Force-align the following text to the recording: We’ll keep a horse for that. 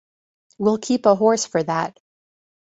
We’ll 0.57 0.79
keep 0.79 1.05
a 1.05 1.13
horse 1.13 1.45
for 1.45 1.61
that. 1.61 1.95